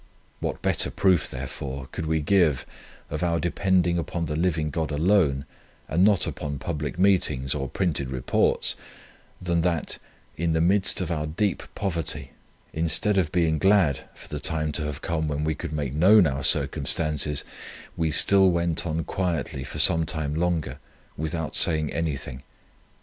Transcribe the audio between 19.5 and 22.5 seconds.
for some time longer, without saying anything.